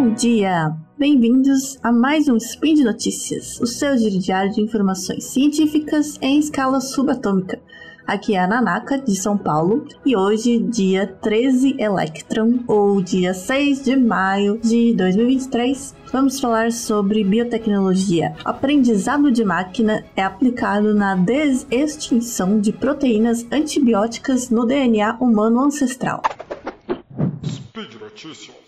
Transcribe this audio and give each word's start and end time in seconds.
Bom 0.00 0.14
dia! 0.14 0.74
Bem-vindos 0.96 1.78
a 1.82 1.92
mais 1.92 2.26
um 2.26 2.38
Spin 2.38 2.72
de 2.72 2.82
Notícias, 2.82 3.60
o 3.60 3.66
seu 3.66 3.94
diário 3.96 4.50
de 4.50 4.62
informações 4.62 5.24
científicas 5.24 6.18
em 6.22 6.38
escala 6.38 6.80
subatômica. 6.80 7.60
Aqui 8.06 8.34
é 8.34 8.38
a 8.38 8.46
Nanaka, 8.46 8.96
de 8.96 9.14
São 9.14 9.36
Paulo, 9.36 9.86
e 10.06 10.16
hoje, 10.16 10.58
dia 10.58 11.06
13 11.06 11.76
Electron, 11.78 12.60
ou 12.66 13.02
dia 13.02 13.34
6 13.34 13.84
de 13.84 13.94
maio 13.94 14.58
de 14.58 14.94
2023, 14.94 15.94
vamos 16.10 16.40
falar 16.40 16.72
sobre 16.72 17.22
biotecnologia. 17.22 18.34
Aprendizado 18.42 19.30
de 19.30 19.44
máquina 19.44 20.02
é 20.16 20.22
aplicado 20.22 20.94
na 20.94 21.14
desextinção 21.14 22.58
de 22.58 22.72
proteínas 22.72 23.46
antibióticas 23.52 24.48
no 24.48 24.64
DNA 24.64 25.18
humano 25.20 25.60
ancestral. 25.60 26.22
Speed 27.44 28.00
Notícias. 28.00 28.59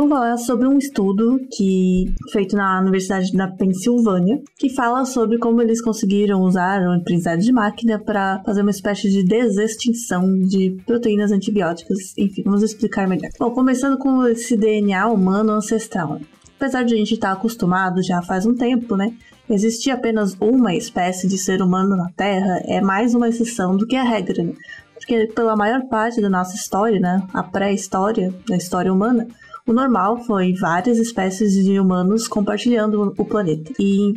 Vamos 0.00 0.16
falar 0.16 0.36
sobre 0.38 0.66
um 0.66 0.78
estudo 0.78 1.38
que 1.52 2.06
feito 2.32 2.56
na 2.56 2.80
Universidade 2.80 3.32
da 3.32 3.48
Pensilvânia, 3.48 4.40
que 4.58 4.70
fala 4.70 5.04
sobre 5.04 5.36
como 5.36 5.60
eles 5.60 5.82
conseguiram 5.82 6.40
usar 6.40 6.80
o 6.82 6.92
aprendizado 6.92 7.40
de 7.40 7.52
máquina 7.52 7.98
para 7.98 8.42
fazer 8.42 8.62
uma 8.62 8.70
espécie 8.70 9.10
de 9.10 9.22
desextinção 9.22 10.38
de 10.38 10.74
proteínas 10.86 11.32
antibióticas. 11.32 12.16
Enfim, 12.16 12.42
vamos 12.44 12.62
explicar 12.62 13.06
melhor. 13.06 13.28
Bom, 13.38 13.50
começando 13.50 13.98
com 13.98 14.24
esse 14.26 14.56
DNA 14.56 15.06
humano 15.06 15.52
ancestral. 15.52 16.18
Apesar 16.56 16.82
de 16.82 16.94
a 16.94 16.96
gente 16.96 17.12
estar 17.12 17.32
acostumado 17.32 18.02
já 18.02 18.22
faz 18.22 18.46
um 18.46 18.54
tempo, 18.54 18.96
né? 18.96 19.12
Existir 19.50 19.90
apenas 19.90 20.34
uma 20.40 20.74
espécie 20.74 21.28
de 21.28 21.36
ser 21.36 21.60
humano 21.60 21.94
na 21.94 22.08
Terra 22.16 22.62
é 22.64 22.80
mais 22.80 23.14
uma 23.14 23.28
exceção 23.28 23.76
do 23.76 23.86
que 23.86 23.96
a 23.96 24.04
regra, 24.04 24.42
né? 24.42 24.54
Porque 24.94 25.26
pela 25.26 25.56
maior 25.56 25.88
parte 25.88 26.20
da 26.20 26.30
nossa 26.30 26.54
história, 26.54 27.00
né, 27.00 27.22
a 27.32 27.42
pré-história, 27.42 28.32
da 28.46 28.56
história 28.56 28.92
humana, 28.92 29.26
o 29.70 29.72
normal 29.72 30.18
foi 30.24 30.52
várias 30.54 30.98
espécies 30.98 31.54
de 31.54 31.78
humanos 31.78 32.26
compartilhando 32.26 33.14
o 33.16 33.24
planeta. 33.24 33.72
E 33.78 34.14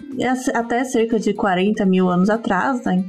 até 0.52 0.84
cerca 0.84 1.20
de 1.20 1.32
40 1.32 1.86
mil 1.86 2.10
anos 2.10 2.28
atrás, 2.28 2.84
né, 2.84 3.06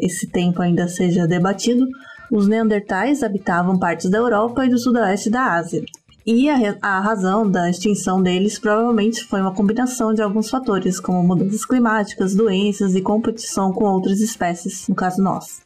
esse 0.00 0.28
tempo 0.28 0.62
ainda 0.62 0.86
seja 0.86 1.26
debatido, 1.26 1.84
os 2.30 2.46
neandertais 2.46 3.24
habitavam 3.24 3.76
partes 3.76 4.08
da 4.08 4.18
Europa 4.18 4.64
e 4.64 4.68
do 4.68 4.78
sudoeste 4.78 5.28
da 5.28 5.54
Ásia. 5.54 5.82
E 6.30 6.46
a, 6.50 6.76
a, 6.82 7.00
razão 7.00 7.50
da 7.50 7.70
extinção 7.70 8.22
deles 8.22 8.58
provavelmente 8.58 9.24
foi 9.24 9.40
uma 9.40 9.54
combinação 9.54 10.12
de 10.12 10.20
alguns 10.20 10.50
fatores, 10.50 11.00
como 11.00 11.22
mudanças 11.22 11.64
climáticas, 11.64 12.34
doenças 12.34 12.94
e 12.94 13.00
competição 13.00 13.72
com 13.72 13.84
outras 13.84 14.20
espécies, 14.20 14.86
no 14.88 14.94
caso 14.94 15.22
nós. 15.22 15.62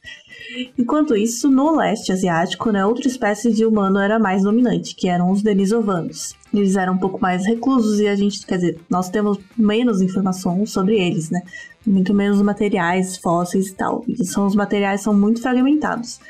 Enquanto 0.78 1.16
isso, 1.16 1.50
no 1.50 1.74
leste 1.74 2.12
asiático, 2.12 2.70
né, 2.70 2.86
outra 2.86 3.08
espécie 3.08 3.50
de 3.50 3.66
humano 3.66 3.98
era 3.98 4.20
mais 4.20 4.44
dominante, 4.44 4.94
que 4.94 5.08
eram 5.08 5.32
os 5.32 5.42
denisovanos. 5.42 6.36
Eles 6.54 6.76
eram 6.76 6.92
um 6.92 6.98
pouco 6.98 7.20
mais 7.20 7.44
reclusos 7.44 7.98
e 7.98 8.06
a 8.06 8.14
gente, 8.14 8.46
quer 8.46 8.58
dizer, 8.58 8.80
nós 8.88 9.10
temos 9.10 9.40
menos 9.58 10.00
informação 10.00 10.64
sobre 10.64 10.94
eles, 10.94 11.28
né? 11.28 11.42
Muito 11.84 12.14
menos 12.14 12.40
materiais, 12.40 13.16
fósseis 13.16 13.66
e 13.66 13.74
tal. 13.74 14.04
São, 14.22 14.46
os 14.46 14.54
materiais 14.54 15.00
são 15.00 15.12
muito 15.12 15.42
fragmentados. 15.42 16.20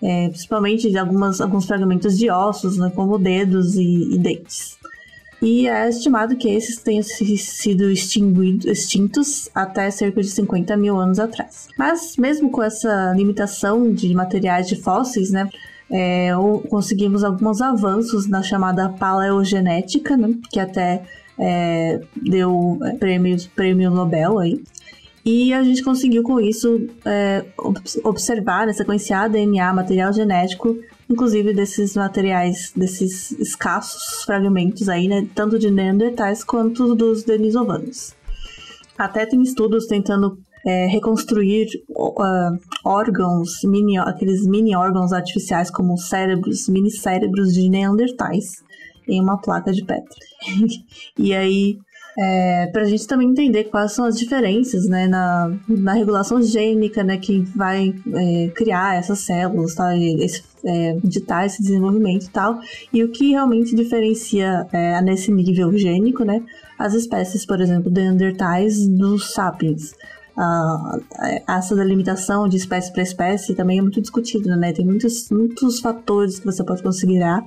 É, 0.00 0.28
principalmente 0.28 0.90
de 0.90 0.96
algumas, 0.96 1.40
alguns 1.40 1.66
fragmentos 1.66 2.16
de 2.16 2.30
ossos, 2.30 2.78
né, 2.78 2.92
como 2.94 3.18
dedos 3.18 3.74
e, 3.74 4.14
e 4.14 4.18
dentes 4.18 4.78
e 5.40 5.68
é 5.68 5.88
estimado 5.88 6.36
que 6.36 6.48
esses 6.48 6.78
tenham 6.78 7.02
sido 7.02 7.90
extintos 7.90 9.48
até 9.54 9.90
cerca 9.90 10.20
de 10.20 10.28
50 10.28 10.76
mil 10.76 10.98
anos 10.98 11.18
atrás. 11.18 11.68
Mas 11.78 12.16
mesmo 12.16 12.50
com 12.50 12.62
essa 12.62 13.12
limitação 13.16 13.92
de 13.92 14.12
materiais 14.14 14.66
de 14.66 14.76
fósseis, 14.76 15.30
né, 15.30 15.48
é, 15.90 16.30
conseguimos 16.68 17.22
alguns 17.22 17.62
avanços 17.62 18.28
na 18.28 18.42
chamada 18.42 18.88
paleogenética, 18.88 20.16
né, 20.16 20.34
que 20.50 20.58
até 20.58 21.02
é, 21.38 22.00
deu 22.16 22.78
é, 22.82 22.96
prêmio, 22.96 23.36
prêmio 23.54 23.90
Nobel 23.90 24.38
aí. 24.40 24.60
E 25.30 25.52
a 25.52 25.62
gente 25.62 25.82
conseguiu 25.82 26.22
com 26.22 26.40
isso 26.40 26.86
é, 27.04 27.44
observar, 28.02 28.66
né, 28.66 28.72
sequenciar 28.72 29.28
DNA, 29.28 29.74
material 29.74 30.12
genético 30.12 30.78
inclusive 31.10 31.54
desses 31.54 31.96
materiais, 31.96 32.72
desses 32.76 33.32
escassos 33.32 34.24
fragmentos 34.24 34.88
aí, 34.88 35.08
né, 35.08 35.26
tanto 35.34 35.58
de 35.58 35.70
Neandertais 35.70 36.44
quanto 36.44 36.94
dos 36.94 37.24
denisovanos. 37.24 38.14
Até 38.96 39.24
tem 39.24 39.40
estudos 39.42 39.86
tentando 39.86 40.38
é, 40.66 40.86
reconstruir 40.86 41.68
uh, 41.88 42.58
órgãos, 42.84 43.60
mini, 43.64 43.96
aqueles 43.96 44.46
mini 44.46 44.76
órgãos 44.76 45.12
artificiais 45.12 45.70
como 45.70 45.96
cérebros, 45.96 46.68
mini 46.68 46.90
cérebros 46.90 47.54
de 47.54 47.68
Neandertais 47.70 48.62
em 49.08 49.20
uma 49.20 49.40
placa 49.40 49.72
de 49.72 49.84
Petri. 49.84 50.18
e 51.16 51.34
aí 51.34 51.78
é, 52.20 52.66
para 52.66 52.82
a 52.82 52.84
gente 52.84 53.06
também 53.06 53.28
entender 53.28 53.64
quais 53.64 53.92
são 53.92 54.04
as 54.04 54.18
diferenças 54.18 54.86
né, 54.86 55.06
na, 55.06 55.56
na 55.68 55.92
regulação 55.92 56.42
gênica 56.42 57.04
né, 57.04 57.16
que 57.16 57.40
vai 57.54 57.94
é, 58.12 58.48
criar 58.48 58.96
essas 58.96 59.20
células, 59.20 59.74
tá, 59.76 59.96
esse, 59.96 60.42
é, 60.64 60.98
ditar 61.04 61.46
esse 61.46 61.62
desenvolvimento 61.62 62.24
e 62.24 62.30
tal, 62.30 62.58
e 62.92 63.04
o 63.04 63.10
que 63.10 63.30
realmente 63.30 63.76
diferencia 63.76 64.66
é, 64.72 65.00
nesse 65.00 65.30
nível 65.30 65.76
gênico 65.78 66.24
né, 66.24 66.42
as 66.76 66.92
espécies, 66.94 67.46
por 67.46 67.60
exemplo, 67.60 67.88
de 67.88 68.00
Neandertais 68.00 68.88
dos 68.88 69.32
sapiens. 69.32 69.94
Essa 71.48 71.74
delimitação 71.74 72.48
de 72.48 72.56
espécie 72.56 72.92
para 72.92 73.02
espécie 73.02 73.56
também 73.56 73.80
é 73.80 73.82
muito 73.82 74.00
discutida, 74.00 74.54
né? 74.54 74.72
Tem 74.72 74.86
muitos, 74.86 75.28
muitos 75.30 75.80
fatores 75.80 76.38
que 76.38 76.46
você 76.46 76.62
pode 76.62 76.80
considerar 76.80 77.44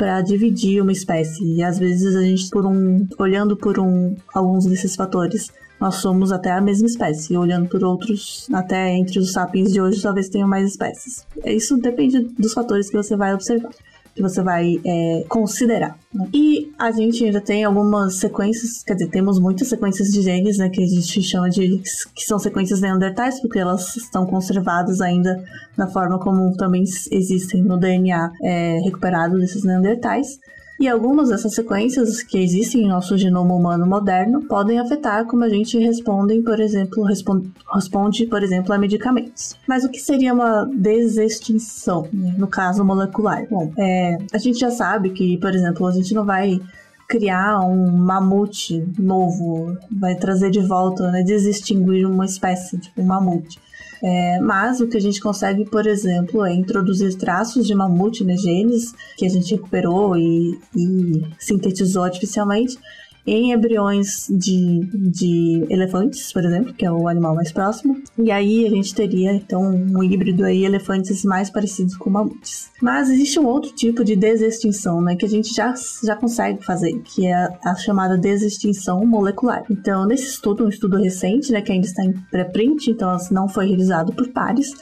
para 0.00 0.22
dividir 0.22 0.80
uma 0.80 0.92
espécie. 0.92 1.44
E 1.44 1.62
às 1.62 1.78
vezes 1.78 2.16
a 2.16 2.22
gente, 2.22 2.48
por 2.48 2.64
um, 2.64 3.06
olhando 3.18 3.54
por 3.54 3.78
um, 3.78 4.16
alguns 4.32 4.64
desses 4.64 4.96
fatores, 4.96 5.52
nós 5.78 5.96
somos 5.96 6.32
até 6.32 6.52
a 6.52 6.60
mesma 6.60 6.86
espécie. 6.86 7.34
E 7.34 7.36
olhando 7.36 7.68
por 7.68 7.84
outros, 7.84 8.48
até 8.50 8.96
entre 8.96 9.18
os 9.18 9.32
sapiens 9.32 9.70
de 9.70 9.78
hoje, 9.78 10.00
talvez 10.00 10.30
tenham 10.30 10.48
mais 10.48 10.70
espécies. 10.70 11.26
Isso 11.44 11.76
depende 11.76 12.20
dos 12.20 12.54
fatores 12.54 12.88
que 12.88 12.96
você 12.96 13.14
vai 13.14 13.34
observar 13.34 13.68
que 14.14 14.22
você 14.22 14.42
vai 14.42 14.80
é, 14.84 15.24
considerar. 15.28 15.98
Né? 16.12 16.28
E 16.32 16.72
a 16.78 16.90
gente 16.90 17.24
ainda 17.24 17.40
tem 17.40 17.64
algumas 17.64 18.16
sequências, 18.16 18.82
quer 18.82 18.94
dizer, 18.94 19.08
temos 19.10 19.38
muitas 19.38 19.68
sequências 19.68 20.08
de 20.08 20.22
genes, 20.22 20.58
né, 20.58 20.68
que 20.68 20.82
a 20.82 20.86
gente 20.86 21.22
chama 21.22 21.48
de 21.48 21.80
que 22.14 22.22
são 22.22 22.38
sequências 22.38 22.80
neandertais, 22.80 23.40
porque 23.40 23.58
elas 23.58 23.96
estão 23.96 24.26
conservadas 24.26 25.00
ainda 25.00 25.42
na 25.76 25.86
forma 25.86 26.18
como 26.18 26.56
também 26.56 26.82
existem 27.10 27.62
no 27.62 27.78
DNA 27.78 28.32
é, 28.42 28.80
recuperado 28.84 29.38
desses 29.38 29.64
neandertais. 29.64 30.38
E 30.80 30.88
algumas 30.88 31.28
dessas 31.28 31.54
sequências 31.54 32.22
que 32.22 32.38
existem 32.38 32.84
em 32.84 32.88
nosso 32.88 33.18
genoma 33.18 33.54
humano 33.54 33.86
moderno 33.86 34.40
podem 34.46 34.78
afetar 34.78 35.26
como 35.26 35.44
a 35.44 35.48
gente 35.50 35.78
responde, 35.78 36.40
por 36.40 36.58
exemplo, 36.58 37.04
responde, 37.04 37.52
responde 37.70 38.24
por 38.24 38.42
exemplo, 38.42 38.72
a 38.72 38.78
medicamentos. 38.78 39.54
Mas 39.68 39.84
o 39.84 39.90
que 39.90 39.98
seria 39.98 40.32
uma 40.32 40.64
desextinção, 40.64 42.08
né? 42.10 42.34
no 42.38 42.46
caso 42.46 42.82
molecular? 42.82 43.46
Bom, 43.50 43.70
é, 43.76 44.16
a 44.32 44.38
gente 44.38 44.58
já 44.58 44.70
sabe 44.70 45.10
que, 45.10 45.36
por 45.36 45.54
exemplo, 45.54 45.86
a 45.86 45.92
gente 45.92 46.14
não 46.14 46.24
vai 46.24 46.58
criar 47.06 47.60
um 47.60 47.90
mamute 47.90 48.82
novo, 48.98 49.76
vai 49.90 50.14
trazer 50.14 50.48
de 50.48 50.60
volta, 50.60 51.10
né, 51.10 51.22
desextinguir 51.22 52.08
uma 52.08 52.24
espécie, 52.24 52.78
tipo 52.78 53.02
um 53.02 53.04
mamute. 53.04 53.60
É, 54.02 54.40
mas 54.40 54.80
o 54.80 54.88
que 54.88 54.96
a 54.96 55.00
gente 55.00 55.20
consegue, 55.20 55.64
por 55.64 55.86
exemplo, 55.86 56.44
é 56.44 56.54
introduzir 56.54 57.14
traços 57.16 57.66
de 57.66 57.74
mamute, 57.74 58.24
né, 58.24 58.36
genes 58.36 58.94
que 59.16 59.26
a 59.26 59.28
gente 59.28 59.54
recuperou 59.54 60.16
e, 60.16 60.58
e 60.74 61.22
sintetizou 61.38 62.04
artificialmente 62.04 62.78
em 63.26 63.52
embriões 63.52 64.26
de, 64.30 64.80
de 64.94 65.66
elefantes, 65.68 66.32
por 66.32 66.44
exemplo, 66.44 66.72
que 66.74 66.84
é 66.84 66.90
o 66.90 67.06
animal 67.08 67.34
mais 67.34 67.52
próximo. 67.52 68.00
E 68.18 68.30
aí 68.30 68.66
a 68.66 68.70
gente 68.70 68.94
teria, 68.94 69.32
então, 69.32 69.62
um 69.62 70.02
híbrido 70.02 70.44
aí, 70.44 70.64
elefantes 70.64 71.24
mais 71.24 71.50
parecidos 71.50 71.96
com 71.96 72.10
mamutes. 72.10 72.70
Mas 72.80 73.10
existe 73.10 73.38
um 73.38 73.46
outro 73.46 73.72
tipo 73.72 74.02
de 74.04 74.16
desextinção, 74.16 75.00
né, 75.00 75.16
que 75.16 75.26
a 75.26 75.28
gente 75.28 75.54
já, 75.54 75.74
já 76.02 76.16
consegue 76.16 76.64
fazer, 76.64 76.98
que 77.00 77.26
é 77.26 77.48
a, 77.64 77.74
chamada 77.74 78.16
desextinção 78.16 79.04
molecular. 79.06 79.64
Então, 79.70 80.06
nesse 80.06 80.28
estudo, 80.28 80.64
um 80.64 80.68
estudo 80.68 80.96
recente, 80.96 81.52
né, 81.52 81.60
que 81.60 81.72
ainda 81.72 81.86
está 81.86 82.04
em 82.04 82.12
pré-print, 82.30 82.90
então 82.90 83.16
não 83.30 83.48
foi 83.48 83.66
realizado 83.66 84.12
por 84.12 84.28
pares, 84.28 84.72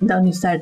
da 0.00 0.18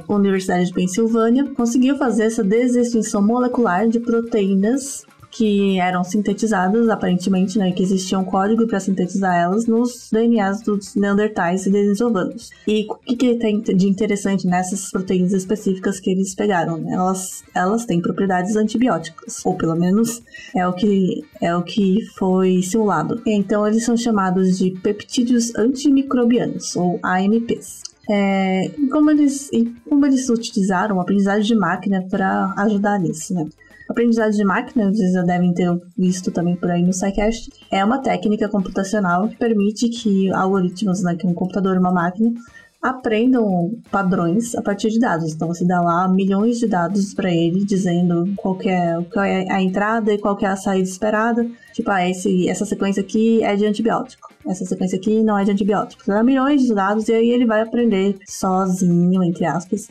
Universidade 0.08 0.66
de 0.66 0.74
Pensilvânia, 0.74 1.44
conseguiu 1.54 1.96
fazer 1.96 2.24
essa 2.24 2.42
desextinção 2.42 3.22
molecular 3.22 3.88
de 3.88 4.00
proteínas 4.00 5.06
que 5.30 5.78
eram 5.78 6.02
sintetizadas, 6.02 6.88
aparentemente, 6.88 7.58
né, 7.58 7.72
que 7.72 7.82
existia 7.82 8.18
um 8.18 8.24
código 8.24 8.66
para 8.66 8.80
sintetizar 8.80 9.36
elas 9.36 9.66
nos 9.66 10.08
DNAs 10.10 10.62
dos 10.62 10.94
Neandertais 10.94 11.66
e 11.66 11.70
Denisovanos. 11.70 12.50
E 12.66 12.86
o 12.88 12.94
que, 12.96 13.16
que 13.16 13.34
tem 13.36 13.60
de 13.60 13.88
interessante 13.88 14.46
nessas 14.46 14.90
proteínas 14.90 15.32
específicas 15.32 16.00
que 16.00 16.10
eles 16.10 16.34
pegaram? 16.34 16.78
Né? 16.78 16.94
Elas, 16.94 17.44
elas 17.54 17.84
têm 17.84 18.00
propriedades 18.00 18.56
antibióticas, 18.56 19.44
ou 19.44 19.54
pelo 19.54 19.76
menos 19.76 20.22
é 20.56 20.66
o 20.66 20.72
que, 20.72 21.24
é 21.40 21.54
o 21.54 21.62
que 21.62 22.06
foi 22.16 22.62
simulado. 22.62 23.20
Então, 23.26 23.66
eles 23.66 23.84
são 23.84 23.96
chamados 23.96 24.58
de 24.58 24.70
peptídeos 24.82 25.54
antimicrobianos, 25.54 26.74
ou 26.76 26.98
AMPs. 27.02 27.82
É, 28.10 28.70
como, 28.90 29.10
eles, 29.10 29.50
como 29.86 30.06
eles 30.06 30.30
utilizaram 30.30 30.98
a 30.98 31.02
aprendizagem 31.02 31.42
de 31.42 31.54
máquina 31.54 32.06
para 32.10 32.54
ajudar 32.56 32.98
nisso, 32.98 33.34
né? 33.34 33.46
Aprendizagem 33.88 34.38
de 34.38 34.44
máquina, 34.44 34.92
vocês 34.92 35.12
já 35.12 35.22
devem 35.22 35.52
ter 35.54 35.68
visto 35.96 36.30
também 36.30 36.56
por 36.56 36.70
aí 36.70 36.82
no 36.82 36.92
SciCast, 36.92 37.50
é 37.70 37.84
uma 37.84 37.98
técnica 37.98 38.48
computacional 38.48 39.28
que 39.28 39.36
permite 39.36 39.88
que 39.88 40.30
algoritmos, 40.32 41.02
né, 41.02 41.16
que 41.16 41.26
um 41.26 41.34
computador 41.34 41.76
uma 41.78 41.92
máquina, 41.92 42.32
aprendam 42.80 43.72
padrões 43.90 44.54
a 44.54 44.62
partir 44.62 44.90
de 44.90 45.00
dados. 45.00 45.34
Então 45.34 45.48
você 45.48 45.64
dá 45.64 45.80
lá 45.80 46.08
milhões 46.08 46.58
de 46.58 46.66
dados 46.66 47.12
para 47.12 47.32
ele 47.32 47.64
dizendo 47.64 48.32
qual 48.36 48.56
é, 48.62 49.04
qual 49.12 49.24
é 49.24 49.50
a 49.50 49.60
entrada 49.60 50.12
e 50.12 50.18
qual 50.18 50.38
é 50.40 50.46
a 50.46 50.56
saída 50.56 50.88
esperada. 50.88 51.48
Tipo, 51.72 51.90
ah, 51.90 52.08
esse, 52.08 52.48
essa 52.48 52.64
sequência 52.64 53.02
aqui 53.02 53.42
é 53.42 53.56
de 53.56 53.66
antibiótico. 53.66 54.32
Essa 54.46 54.64
sequência 54.64 54.96
aqui 54.96 55.22
não 55.22 55.36
é 55.36 55.44
de 55.44 55.50
antibiótico. 55.50 56.04
Você 56.04 56.12
dá 56.12 56.22
milhões 56.22 56.62
de 56.62 56.74
dados 56.74 57.08
e 57.08 57.12
aí 57.12 57.30
ele 57.30 57.44
vai 57.44 57.60
aprender 57.60 58.16
sozinho, 58.26 59.24
entre 59.24 59.44
aspas, 59.44 59.88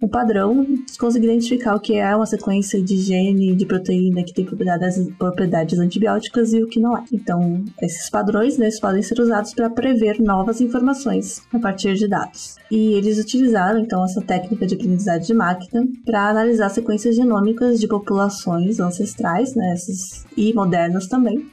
o 0.00 0.08
padrão 0.08 0.66
conseguir 0.98 1.26
identificar 1.26 1.74
o 1.74 1.80
que 1.80 1.94
é 1.94 2.14
uma 2.14 2.26
sequência 2.26 2.82
de 2.82 2.96
gene, 2.96 3.54
de 3.54 3.66
proteína 3.66 4.22
que 4.22 4.32
tem 4.32 4.44
propriedades, 4.44 5.08
propriedades 5.18 5.78
antibióticas 5.78 6.52
e 6.52 6.62
o 6.62 6.68
que 6.68 6.80
não 6.80 6.96
é. 6.96 7.04
Então, 7.12 7.62
esses 7.82 8.08
padrões 8.08 8.56
né, 8.56 8.68
podem 8.80 9.02
ser 9.02 9.20
usados 9.20 9.52
para 9.52 9.68
prever 9.68 10.20
novas 10.20 10.60
informações 10.60 11.42
a 11.52 11.58
partir 11.58 11.94
de 11.94 12.08
dados. 12.08 12.56
E 12.70 12.94
eles 12.94 13.18
utilizaram, 13.18 13.80
então, 13.80 14.04
essa 14.04 14.22
técnica 14.22 14.66
de 14.66 14.74
aprendizagem 14.74 15.26
de 15.26 15.34
máquina 15.34 15.86
para 16.04 16.30
analisar 16.30 16.70
sequências 16.70 17.14
genômicas 17.14 17.78
de 17.78 17.86
populações 17.86 18.80
ancestrais, 18.80 19.54
né, 19.54 19.72
essas, 19.72 20.24
e 20.36 20.52
modernas 20.54 21.06
também, 21.06 21.46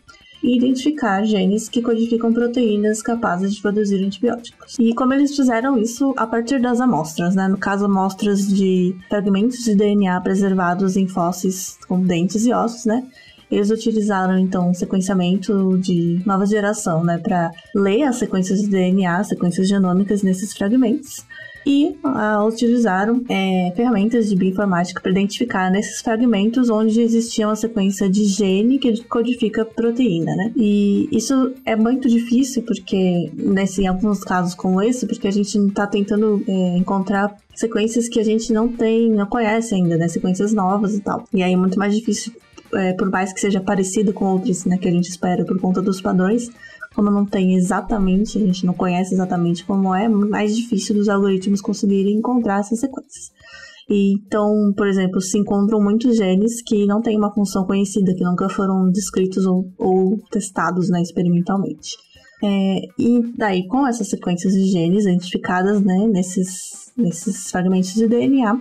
e 0.47 0.55
identificar 0.55 1.25
genes 1.25 1.67
que 1.67 1.81
codificam 1.81 2.31
proteínas 2.31 3.01
capazes 3.01 3.53
de 3.53 3.61
produzir 3.61 4.01
antibióticos. 4.03 4.77
E 4.79 4.93
como 4.95 5.13
eles 5.13 5.35
fizeram 5.35 5.77
isso 5.77 6.13
a 6.15 6.25
partir 6.25 6.61
das 6.61 6.79
amostras, 6.79 7.35
né? 7.35 7.49
No 7.49 7.57
caso, 7.57 7.85
amostras 7.85 8.47
de 8.47 8.95
fragmentos 9.09 9.59
de 9.65 9.75
DNA 9.75 10.21
preservados 10.21 10.95
em 10.95 11.05
fósseis 11.05 11.77
como 11.85 12.05
dentes 12.05 12.45
e 12.45 12.53
ossos, 12.53 12.85
né? 12.85 13.05
Eles 13.49 13.69
utilizaram 13.69 14.37
então 14.37 14.69
um 14.69 14.73
sequenciamento 14.73 15.77
de 15.77 16.21
nova 16.25 16.45
geração, 16.45 17.03
né, 17.03 17.17
para 17.17 17.51
ler 17.73 18.03
as 18.03 18.17
sequências 18.17 18.61
de 18.61 18.67
DNA, 18.67 19.23
sequências 19.23 19.67
genômicas 19.67 20.21
nesses 20.21 20.53
fragmentos 20.53 21.25
e 21.67 21.97
uh, 22.01 22.47
utilizaram 22.47 23.21
é, 23.27 23.73
ferramentas 23.75 24.29
de 24.29 24.37
bioinformática 24.37 25.01
para 25.01 25.11
identificar 25.11 25.69
nesses 25.69 26.01
fragmentos 26.01 26.69
onde 26.69 27.01
existia 27.01 27.45
uma 27.45 27.57
sequência 27.57 28.09
de 28.09 28.23
gene 28.23 28.79
que 28.79 29.03
codifica 29.03 29.65
proteína, 29.65 30.33
né? 30.33 30.53
E 30.55 31.09
isso 31.11 31.53
é 31.65 31.75
muito 31.75 32.07
difícil 32.07 32.63
porque, 32.63 33.29
nesse, 33.33 33.81
em 33.81 33.87
alguns 33.87 34.23
casos 34.23 34.55
como 34.55 34.81
esse, 34.81 35.05
porque 35.05 35.27
a 35.27 35.31
gente 35.31 35.57
está 35.57 35.85
tentando 35.85 36.41
é, 36.47 36.77
encontrar 36.77 37.35
sequências 37.53 38.07
que 38.07 38.19
a 38.21 38.23
gente 38.23 38.53
não 38.53 38.69
tem, 38.69 39.09
não 39.09 39.25
conhece 39.25 39.75
ainda, 39.75 39.97
né? 39.97 40.07
Sequências 40.07 40.53
novas 40.53 40.95
e 40.95 41.01
tal. 41.01 41.25
E 41.33 41.43
aí 41.43 41.51
é 41.51 41.57
muito 41.57 41.77
mais 41.77 41.93
difícil, 41.93 42.31
é, 42.73 42.93
por 42.93 43.09
mais 43.09 43.33
que 43.33 43.39
seja 43.39 43.61
parecido 43.61 44.13
com 44.13 44.25
outros, 44.25 44.65
né? 44.65 44.77
Que 44.77 44.87
a 44.87 44.91
gente 44.91 45.09
espera 45.09 45.45
por 45.45 45.59
conta 45.59 45.81
dos 45.81 46.01
padrões, 46.01 46.49
como 46.95 47.11
não 47.11 47.25
tem 47.25 47.55
exatamente, 47.55 48.37
a 48.37 48.41
gente 48.41 48.65
não 48.65 48.73
conhece 48.73 49.13
exatamente 49.13 49.63
como 49.65 49.93
é, 49.93 50.07
mais 50.07 50.55
difícil 50.55 50.95
dos 50.95 51.09
algoritmos 51.09 51.61
conseguirem 51.61 52.17
encontrar 52.17 52.59
essas 52.59 52.79
sequências. 52.79 53.31
Então, 53.89 54.73
por 54.75 54.87
exemplo, 54.87 55.21
se 55.21 55.37
encontram 55.37 55.81
muitos 55.81 56.17
genes 56.17 56.61
que 56.61 56.85
não 56.85 57.01
têm 57.01 57.17
uma 57.17 57.33
função 57.33 57.65
conhecida, 57.65 58.13
que 58.13 58.23
nunca 58.23 58.49
foram 58.49 58.89
descritos 58.91 59.45
ou, 59.45 59.71
ou 59.77 60.17
testados 60.29 60.89
né, 60.89 61.01
experimentalmente. 61.01 61.95
É, 62.43 62.81
e 62.99 63.33
daí, 63.35 63.65
com 63.67 63.87
essas 63.87 64.09
sequências 64.09 64.53
de 64.53 64.65
genes 64.65 65.05
identificadas 65.05 65.81
né, 65.81 66.07
nesses, 66.07 66.91
nesses 66.97 67.49
fragmentos 67.49 67.93
de 67.93 68.07
DNA, 68.07 68.57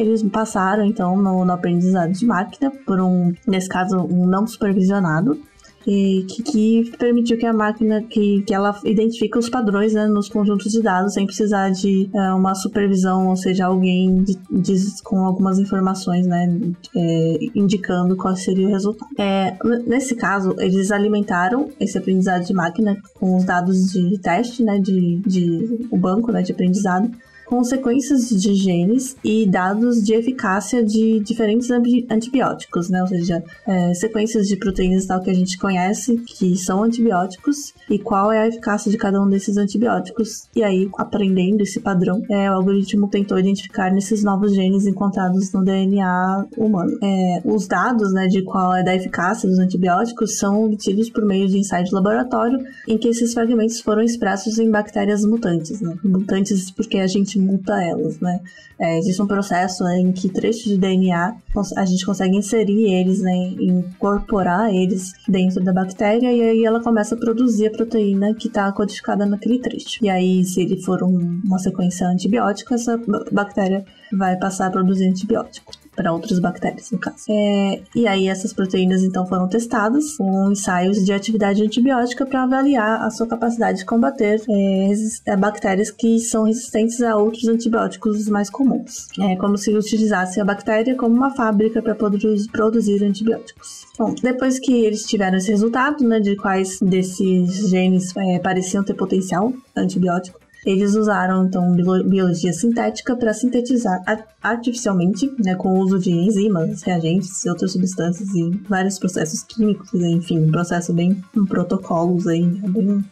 eles 0.00 0.22
passaram 0.24 0.84
então 0.84 1.16
no, 1.16 1.44
no 1.44 1.52
aprendizado 1.52 2.12
de 2.12 2.24
máquina 2.24 2.70
por 2.86 3.00
um, 3.00 3.32
nesse 3.46 3.68
caso, 3.68 3.98
um 3.98 4.26
não 4.26 4.46
supervisionado, 4.46 5.38
que, 5.82 6.26
que, 6.44 6.92
permitiu 6.98 7.38
que 7.38 7.46
a 7.46 7.52
máquina 7.52 8.02
que, 8.02 8.42
que 8.42 8.52
ela 8.52 8.78
identifique 8.84 9.38
os 9.38 9.48
padrões 9.48 9.94
né, 9.94 10.06
nos 10.06 10.28
conjuntos 10.28 10.70
de 10.72 10.82
dados 10.82 11.14
sem 11.14 11.24
precisar 11.24 11.70
de 11.70 12.10
é, 12.14 12.32
uma 12.34 12.54
supervisão, 12.54 13.28
ou 13.28 13.36
seja, 13.36 13.66
alguém 13.66 14.22
de, 14.22 14.38
de, 14.50 15.02
com 15.02 15.24
algumas 15.24 15.58
informações, 15.58 16.26
né, 16.26 16.60
é, 16.94 17.38
indicando 17.54 18.16
qual 18.16 18.36
seria 18.36 18.66
o 18.66 18.70
resultado. 18.70 19.10
É, 19.18 19.56
nesse 19.86 20.14
caso, 20.14 20.54
eles 20.58 20.90
alimentaram 20.90 21.70
esse 21.80 21.96
aprendizado 21.96 22.44
de 22.44 22.52
máquina 22.52 22.96
com 23.14 23.36
os 23.36 23.44
dados 23.44 23.92
de 23.92 24.18
teste, 24.18 24.62
né, 24.62 24.78
de, 24.78 25.16
de 25.26 25.88
o 25.90 25.96
banco 25.96 26.30
né, 26.30 26.42
de 26.42 26.52
aprendizado 26.52 27.10
com 27.50 27.64
sequências 27.64 28.30
de 28.30 28.54
genes 28.54 29.16
e 29.24 29.44
dados 29.44 30.04
de 30.04 30.14
eficácia 30.14 30.84
de 30.84 31.18
diferentes 31.18 31.68
antibióticos, 32.08 32.88
né? 32.88 33.02
Ou 33.02 33.08
seja, 33.08 33.42
é, 33.66 33.92
sequências 33.92 34.46
de 34.46 34.56
proteínas 34.56 35.04
tal 35.04 35.20
que 35.20 35.30
a 35.30 35.34
gente 35.34 35.58
conhece 35.58 36.16
que 36.18 36.56
são 36.56 36.84
antibióticos 36.84 37.74
e 37.90 37.98
qual 37.98 38.30
é 38.30 38.42
a 38.42 38.46
eficácia 38.46 38.88
de 38.88 38.96
cada 38.96 39.20
um 39.20 39.28
desses 39.28 39.56
antibióticos. 39.56 40.44
E 40.54 40.62
aí, 40.62 40.88
aprendendo 40.96 41.62
esse 41.62 41.80
padrão, 41.80 42.22
é, 42.30 42.48
o 42.48 42.54
algoritmo 42.54 43.08
tentou 43.08 43.36
identificar 43.36 43.90
nesses 43.92 44.22
novos 44.22 44.54
genes 44.54 44.86
encontrados 44.86 45.52
no 45.52 45.64
DNA 45.64 46.46
humano. 46.56 46.96
É, 47.02 47.42
os 47.44 47.66
dados, 47.66 48.12
né, 48.12 48.28
de 48.28 48.42
qual 48.42 48.76
é 48.76 48.84
da 48.84 48.94
eficácia 48.94 49.48
dos 49.48 49.58
antibióticos 49.58 50.38
são 50.38 50.66
obtidos 50.66 51.10
por 51.10 51.26
meio 51.26 51.48
de 51.48 51.58
ensaio 51.58 51.84
de 51.84 51.92
laboratório, 51.92 52.60
em 52.86 52.96
que 52.96 53.08
esses 53.08 53.34
fragmentos 53.34 53.80
foram 53.80 54.02
expressos 54.02 54.56
em 54.60 54.70
bactérias 54.70 55.24
mutantes, 55.24 55.80
né? 55.80 55.96
Mutantes 56.04 56.70
porque 56.70 56.98
a 56.98 57.08
gente 57.08 57.39
multa 57.40 57.82
elas, 57.82 58.20
né? 58.20 58.40
É, 58.78 58.98
existe 58.98 59.20
um 59.20 59.26
processo 59.26 59.86
em 59.88 60.12
que 60.12 60.28
trechos 60.28 60.64
de 60.64 60.78
DNA 60.78 61.36
a 61.76 61.84
gente 61.84 62.06
consegue 62.06 62.36
inserir 62.36 62.92
eles, 62.92 63.20
né, 63.20 63.32
incorporar 63.58 64.72
eles 64.72 65.12
dentro 65.28 65.62
da 65.62 65.72
bactéria 65.72 66.32
e 66.32 66.40
aí 66.40 66.64
ela 66.64 66.80
começa 66.82 67.14
a 67.14 67.18
produzir 67.18 67.66
a 67.66 67.70
proteína 67.70 68.34
que 68.34 68.48
está 68.48 68.70
codificada 68.72 69.26
naquele 69.26 69.58
trecho. 69.58 70.04
E 70.04 70.08
aí, 70.08 70.44
se 70.44 70.62
ele 70.62 70.80
for 70.80 71.02
um, 71.02 71.40
uma 71.44 71.58
sequência 71.58 72.06
antibiótica, 72.06 72.74
essa 72.74 72.98
bactéria 73.32 73.84
vai 74.12 74.36
passar 74.38 74.68
a 74.68 74.70
produzir 74.70 75.08
antibiótico 75.08 75.72
para 76.00 76.14
outras 76.14 76.38
bactérias, 76.38 76.90
no 76.90 76.98
caso. 76.98 77.26
É, 77.28 77.82
e 77.94 78.06
aí 78.06 78.26
essas 78.26 78.54
proteínas 78.54 79.02
então 79.02 79.26
foram 79.26 79.46
testadas 79.46 80.16
com 80.16 80.50
ensaios 80.50 81.04
de 81.04 81.12
atividade 81.12 81.62
antibiótica 81.62 82.24
para 82.24 82.42
avaliar 82.42 83.02
a 83.02 83.10
sua 83.10 83.26
capacidade 83.26 83.80
de 83.80 83.84
combater 83.84 84.40
é, 84.48 84.92
é, 85.26 85.36
bactérias 85.36 85.90
que 85.90 86.18
são 86.18 86.44
resistentes 86.44 87.02
a 87.02 87.16
outros 87.16 87.46
antibióticos 87.48 88.26
mais 88.30 88.48
comuns. 88.48 89.08
É 89.20 89.36
como 89.36 89.58
se 89.58 89.76
utilizasse 89.76 90.40
a 90.40 90.44
bactéria 90.44 90.94
como 90.94 91.14
uma 91.14 91.30
fábrica 91.30 91.82
para 91.82 91.94
produzir 91.94 93.04
antibióticos. 93.04 93.84
Bom, 93.98 94.14
depois 94.22 94.58
que 94.58 94.72
eles 94.72 95.02
tiveram 95.02 95.36
esse 95.36 95.50
resultado, 95.50 96.02
né, 96.02 96.18
de 96.18 96.34
quais 96.34 96.78
desses 96.80 97.68
genes 97.68 98.16
é, 98.16 98.38
pareciam 98.38 98.82
ter 98.82 98.94
potencial 98.94 99.52
antibiótico, 99.76 100.40
eles 100.64 100.94
usaram 100.94 101.46
então 101.46 101.74
biologia 101.74 102.52
sintética 102.52 103.16
para 103.16 103.32
sintetizar 103.32 104.02
artificialmente, 104.42 105.30
né, 105.42 105.54
com 105.54 105.70
o 105.70 105.80
uso 105.80 105.98
de 105.98 106.10
enzimas, 106.10 106.82
reagentes 106.82 107.44
e 107.44 107.48
outras 107.48 107.72
substâncias 107.72 108.28
e 108.34 108.50
vários 108.68 108.98
processos 108.98 109.42
químicos, 109.42 109.92
enfim, 109.94 110.38
um 110.38 110.50
processo 110.50 110.92
bem 110.92 111.22
um 111.36 111.44
protocolos 111.46 112.26
aí, 112.26 112.44
né, 112.44 112.68
bem 112.68 113.04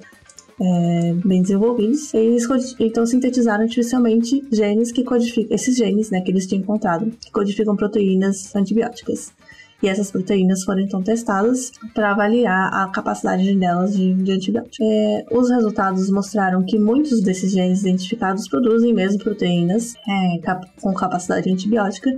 é, 0.61 1.15
bem 1.25 1.43
desenvolvidos. 1.43 2.13
Eles 2.13 2.47
então 2.81 3.07
sintetizaram 3.07 3.63
artificialmente 3.63 4.45
genes 4.51 4.91
que 4.91 5.05
codificam 5.05 5.55
esses 5.55 5.77
genes, 5.77 6.11
né, 6.11 6.21
que 6.21 6.31
eles 6.31 6.47
tinham 6.47 6.63
encontrado, 6.63 7.11
que 7.21 7.31
codificam 7.31 7.77
proteínas 7.77 8.55
antibióticas. 8.55 9.33
E 9.83 9.89
essas 9.89 10.11
proteínas 10.11 10.65
foram 10.65 10.81
então 10.81 11.03
testadas 11.03 11.71
para 11.95 12.11
avaliar 12.11 12.73
a 12.73 12.89
capacidade 12.89 13.55
delas 13.55 13.97
de, 13.97 14.13
de 14.15 14.33
antibiótico. 14.33 14.83
É, 14.83 15.25
os 15.31 15.51
resultados 15.51 16.11
mostraram 16.11 16.65
que 16.65 16.79
muitos 16.79 17.21
desses 17.21 17.53
genes 17.53 17.83
identificados 17.83 18.49
produzem 18.49 18.93
mesmo 18.93 19.23
proteínas 19.23 19.95
é, 20.09 20.39
cap 20.43 20.67
com 20.81 20.93
capacidade 20.95 21.51
antibiótica 21.51 22.11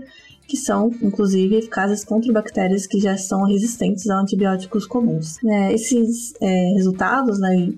que 0.50 0.56
são, 0.56 0.90
inclusive, 1.00 1.54
eficazes 1.54 2.04
contra 2.04 2.32
bactérias 2.32 2.84
que 2.84 2.98
já 2.98 3.16
são 3.16 3.44
resistentes 3.44 4.10
a 4.10 4.20
antibióticos 4.20 4.84
comuns. 4.84 5.36
É, 5.44 5.72
esses 5.72 6.34
é, 6.40 6.72
resultados, 6.74 7.38
né, 7.38 7.72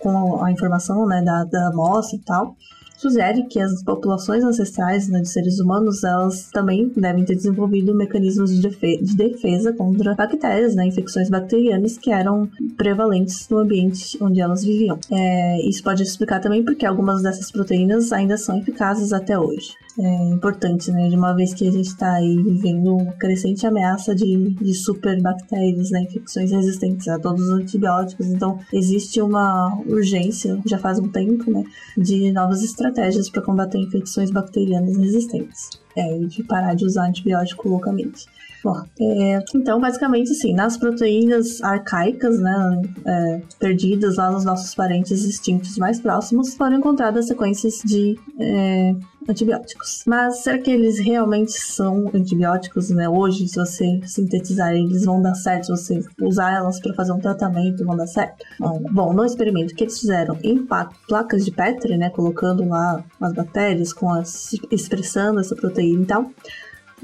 com 0.00 0.42
a 0.42 0.50
informação 0.50 1.06
né, 1.06 1.20
da, 1.22 1.44
da 1.44 1.68
amostra 1.68 2.16
e 2.16 2.20
tal, 2.20 2.56
sugere 2.98 3.44
que 3.44 3.60
as 3.60 3.82
populações 3.82 4.44
ancestrais 4.44 5.08
né, 5.08 5.20
de 5.20 5.28
seres 5.28 5.60
humanos 5.60 6.02
elas 6.02 6.50
também 6.50 6.92
devem 6.96 7.24
ter 7.24 7.36
desenvolvido 7.36 7.94
mecanismos 7.94 8.54
de, 8.54 8.60
defe 8.60 8.98
de 8.98 9.16
defesa 9.16 9.72
contra 9.72 10.14
bactérias, 10.14 10.74
né, 10.74 10.86
infecções 10.86 11.30
bacterianas 11.30 11.96
que 11.96 12.10
eram 12.10 12.48
prevalentes 12.76 13.48
no 13.48 13.58
ambiente 13.58 14.18
onde 14.20 14.40
elas 14.40 14.64
viviam. 14.64 14.98
É, 15.10 15.68
isso 15.68 15.82
pode 15.82 16.02
explicar 16.02 16.40
também 16.40 16.64
porque 16.64 16.84
algumas 16.84 17.22
dessas 17.22 17.50
proteínas 17.50 18.12
ainda 18.12 18.36
são 18.36 18.58
eficazes 18.58 19.12
até 19.12 19.38
hoje 19.38 19.74
é 20.00 20.30
importante, 20.30 20.92
né? 20.92 21.08
De 21.08 21.16
uma 21.16 21.34
vez 21.34 21.52
que 21.52 21.66
a 21.66 21.72
gente 21.72 21.86
está 21.86 22.14
aí 22.14 22.36
vivendo 22.36 22.96
uma 22.96 23.12
crescente 23.12 23.66
ameaça 23.66 24.14
de, 24.14 24.50
de 24.50 24.74
superbactérias, 24.74 25.90
né? 25.90 26.02
Infecções 26.02 26.52
resistentes 26.52 27.08
a 27.08 27.18
todos 27.18 27.42
os 27.42 27.50
antibióticos. 27.50 28.26
Então, 28.26 28.60
existe 28.72 29.20
uma 29.20 29.76
urgência, 29.86 30.60
já 30.64 30.78
faz 30.78 30.98
um 31.00 31.08
tempo, 31.08 31.50
né? 31.50 31.64
De 31.96 32.30
novas 32.30 32.62
estratégias 32.62 32.87
para 33.30 33.42
combater 33.42 33.78
infecções 33.78 34.30
bacterianas 34.30 34.96
resistentes. 34.96 35.70
É, 35.98 36.18
de 36.18 36.44
parar 36.44 36.74
de 36.74 36.84
usar 36.84 37.08
antibiótico 37.08 37.68
loucamente. 37.68 38.26
Bom, 38.62 38.82
é, 39.00 39.42
então, 39.54 39.80
basicamente, 39.80 40.32
assim, 40.32 40.52
nas 40.52 40.76
proteínas 40.76 41.62
arcaicas, 41.62 42.38
né, 42.40 42.82
é, 43.04 43.42
perdidas 43.58 44.16
lá 44.16 44.30
nos 44.30 44.44
nossos 44.44 44.74
parentes 44.74 45.24
extintos 45.24 45.76
mais 45.76 46.00
próximos, 46.00 46.54
foram 46.54 46.78
encontradas 46.78 47.26
sequências 47.26 47.80
de 47.84 48.18
é, 48.38 48.94
antibióticos. 49.28 50.02
Mas 50.06 50.38
será 50.42 50.58
que 50.58 50.70
eles 50.70 50.98
realmente 50.98 51.52
são 51.52 52.10
antibióticos, 52.14 52.90
né? 52.90 53.08
Hoje, 53.08 53.46
se 53.46 53.56
você 53.56 54.00
sintetizar 54.04 54.72
eles 54.72 55.04
vão 55.04 55.20
dar 55.20 55.34
certo, 55.34 55.76
se 55.76 56.00
você 56.00 56.00
usar 56.22 56.56
elas 56.56 56.80
para 56.80 56.94
fazer 56.94 57.12
um 57.12 57.20
tratamento, 57.20 57.84
vão 57.84 57.96
dar 57.96 58.06
certo? 58.06 58.44
Bom, 58.58 58.82
bom, 58.90 59.12
no 59.12 59.24
experimento 59.24 59.74
que 59.74 59.84
eles 59.84 59.98
fizeram 60.00 60.36
em 60.42 60.66
placas 61.06 61.44
de 61.44 61.50
Petri, 61.50 61.96
né, 61.96 62.10
colocando 62.10 62.66
lá 62.66 63.04
as 63.20 63.32
bactérias 63.34 63.92
com 63.92 64.10
as 64.10 64.52
expressando 64.70 65.40
essa 65.40 65.54
proteína 65.54 65.87
e 65.94 66.04
tal, 66.04 66.32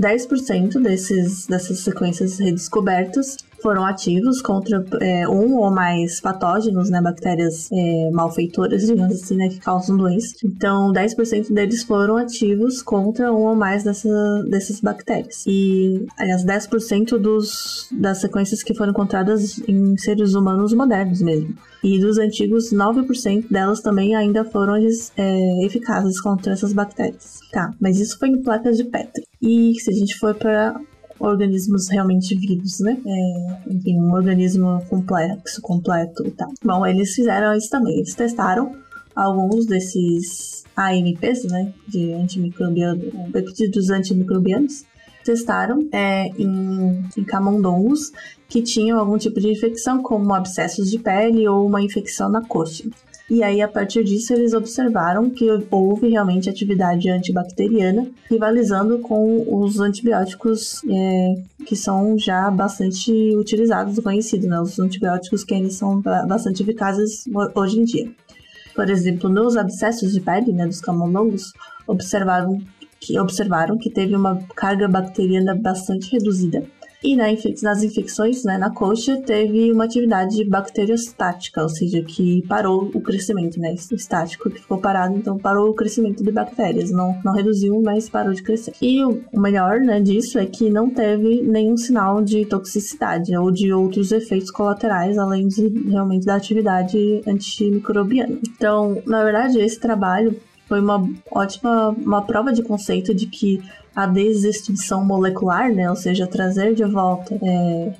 10% 0.00 0.82
desses, 0.82 1.46
dessas 1.46 1.80
sequências 1.80 2.38
redescobertas 2.38 3.36
foram 3.64 3.86
ativos 3.86 4.42
contra 4.42 4.84
é, 5.00 5.26
um 5.26 5.56
ou 5.56 5.70
mais 5.70 6.20
patógenos, 6.20 6.90
né, 6.90 7.00
bactérias 7.00 7.70
é, 7.72 8.10
malfeitoras, 8.12 8.84
digamos 8.84 9.22
assim, 9.22 9.36
né, 9.36 9.48
que 9.48 9.58
causam 9.58 9.96
doença. 9.96 10.34
Então, 10.44 10.92
10% 10.92 11.50
deles 11.50 11.82
foram 11.82 12.18
ativos 12.18 12.82
contra 12.82 13.32
um 13.32 13.40
ou 13.40 13.56
mais 13.56 13.82
dessa, 13.82 14.42
dessas 14.50 14.82
bactérias. 14.82 15.44
E, 15.46 16.04
aliás, 16.18 16.44
10% 16.44 17.16
dos, 17.16 17.88
das 17.90 18.18
sequências 18.18 18.62
que 18.62 18.74
foram 18.74 18.90
encontradas 18.90 19.58
em 19.66 19.96
seres 19.96 20.34
humanos 20.34 20.74
modernos 20.74 21.22
mesmo. 21.22 21.54
E 21.82 21.98
dos 21.98 22.18
antigos, 22.18 22.70
9% 22.70 23.50
delas 23.50 23.80
também 23.80 24.14
ainda 24.14 24.44
foram 24.44 24.74
é, 24.76 25.64
eficazes 25.64 26.20
contra 26.20 26.52
essas 26.52 26.74
bactérias. 26.74 27.40
Tá, 27.50 27.72
mas 27.80 27.98
isso 27.98 28.18
foi 28.18 28.28
em 28.28 28.42
placas 28.42 28.76
de 28.76 28.84
Petri. 28.84 29.24
E 29.40 29.72
se 29.80 29.90
a 29.90 29.94
gente 29.94 30.18
for 30.18 30.34
para 30.34 30.78
organismos 31.18 31.88
realmente 31.88 32.34
vivos, 32.34 32.80
né? 32.80 32.96
É, 33.06 33.72
enfim, 33.72 33.98
um 33.98 34.12
organismo 34.12 34.84
complexo, 34.88 35.60
completo 35.60 36.26
e 36.26 36.30
tal. 36.30 36.50
Bom, 36.62 36.86
eles 36.86 37.14
fizeram 37.14 37.56
isso 37.56 37.70
também. 37.70 37.96
Eles 37.96 38.14
testaram 38.14 38.76
alguns 39.14 39.66
desses 39.66 40.64
AMPs, 40.76 41.44
né? 41.44 41.72
De 41.88 42.12
antimicrobianos, 42.12 43.04
peptídeos 43.32 43.90
antimicrobianos. 43.90 44.84
Testaram 45.24 45.88
é, 45.90 46.26
em, 46.38 47.02
em 47.16 47.24
camundongos 47.24 48.12
que 48.48 48.60
tinham 48.60 48.98
algum 48.98 49.16
tipo 49.16 49.40
de 49.40 49.50
infecção, 49.50 50.02
como 50.02 50.34
abscessos 50.34 50.90
de 50.90 50.98
pele 50.98 51.48
ou 51.48 51.66
uma 51.66 51.80
infecção 51.80 52.28
na 52.28 52.42
coxa. 52.42 52.84
E 53.28 53.42
aí, 53.42 53.62
a 53.62 53.68
partir 53.68 54.04
disso, 54.04 54.34
eles 54.34 54.52
observaram 54.52 55.30
que 55.30 55.46
houve 55.70 56.08
realmente 56.08 56.50
atividade 56.50 57.08
antibacteriana, 57.08 58.06
rivalizando 58.30 58.98
com 58.98 59.42
os 59.48 59.80
antibióticos 59.80 60.82
é, 60.90 61.34
que 61.64 61.74
são 61.74 62.18
já 62.18 62.50
bastante 62.50 63.10
utilizados 63.34 63.98
conhecidos, 63.98 64.46
né? 64.46 64.60
Os 64.60 64.78
antibióticos 64.78 65.42
que 65.42 65.54
eles 65.54 65.74
são 65.74 66.02
bastante 66.02 66.62
eficazes 66.62 67.24
hoje 67.54 67.80
em 67.80 67.84
dia. 67.84 68.12
Por 68.74 68.90
exemplo, 68.90 69.30
nos 69.30 69.56
abscessos 69.56 70.12
de 70.12 70.20
pele, 70.20 70.52
né, 70.52 70.66
dos 70.66 70.80
camundongos, 70.80 71.52
observaram 71.86 72.60
que, 73.00 73.18
observaram 73.18 73.78
que 73.78 73.88
teve 73.88 74.14
uma 74.14 74.36
carga 74.54 74.86
bacteriana 74.86 75.54
bastante 75.54 76.12
reduzida 76.12 76.64
e 77.04 77.14
na, 77.14 77.26
nas 77.62 77.82
infecções, 77.82 78.42
né, 78.44 78.56
na 78.56 78.70
coxa, 78.70 79.20
teve 79.20 79.70
uma 79.70 79.84
atividade 79.84 80.42
bacteriostática, 80.44 81.62
ou 81.62 81.68
seja, 81.68 82.02
que 82.02 82.42
parou 82.48 82.90
o 82.94 83.00
crescimento, 83.00 83.60
né, 83.60 83.74
estático, 83.74 84.50
que 84.50 84.60
ficou 84.60 84.78
parado, 84.78 85.14
então 85.14 85.38
parou 85.38 85.68
o 85.68 85.74
crescimento 85.74 86.24
de 86.24 86.32
bactérias, 86.32 86.90
não, 86.90 87.20
não 87.22 87.34
reduziu, 87.34 87.80
mas 87.82 88.08
parou 88.08 88.32
de 88.32 88.42
crescer. 88.42 88.72
E 88.80 89.04
o 89.04 89.22
melhor, 89.34 89.80
né, 89.80 90.00
disso 90.00 90.38
é 90.38 90.46
que 90.46 90.70
não 90.70 90.88
teve 90.88 91.42
nenhum 91.42 91.76
sinal 91.76 92.22
de 92.22 92.46
toxicidade 92.46 93.36
ou 93.36 93.50
de 93.50 93.70
outros 93.72 94.10
efeitos 94.10 94.50
colaterais, 94.50 95.18
além 95.18 95.46
de 95.46 95.68
realmente 95.90 96.24
da 96.24 96.36
atividade 96.36 97.20
antimicrobiana. 97.26 98.38
Então, 98.48 99.02
na 99.06 99.22
verdade, 99.22 99.58
esse 99.58 99.78
trabalho 99.78 100.34
foi 100.74 100.80
uma 100.80 101.08
ótima 101.30 101.90
uma 101.90 102.22
prova 102.22 102.52
de 102.52 102.60
conceito 102.60 103.14
de 103.14 103.26
que 103.26 103.62
a 103.94 104.06
desextinção 104.06 105.04
molecular, 105.04 105.72
né, 105.72 105.88
ou 105.88 105.94
seja, 105.94 106.26
trazer 106.26 106.74
de 106.74 106.84
volta, 106.84 107.38
é, 107.40 107.92